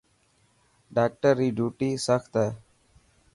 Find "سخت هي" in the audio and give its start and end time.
2.07-2.47